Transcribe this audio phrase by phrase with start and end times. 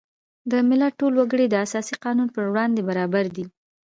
[0.51, 3.45] د ملت ټول وګړي د اساسي قانون په وړاندې برابر دي.